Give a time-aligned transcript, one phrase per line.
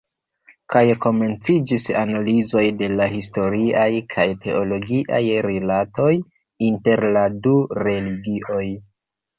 [0.75, 6.11] Kaj komenciĝis analizoj de la historiaj kaj teologiaj rilatoj
[6.73, 8.69] inter la du religioj.